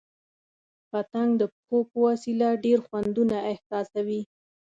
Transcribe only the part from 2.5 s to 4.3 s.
ډېر خوندونه احساسوي.